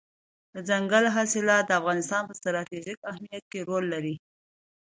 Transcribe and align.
دځنګل 0.53 1.05
حاصلات 1.15 1.63
د 1.67 1.71
افغانستان 1.79 2.21
په 2.25 2.33
ستراتیژیک 2.39 2.99
اهمیت 3.11 3.43
کې 3.51 3.59
رول 3.69 3.83
لري. 3.93 4.15